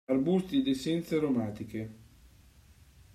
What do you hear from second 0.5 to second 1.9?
ed essenze aromatiche.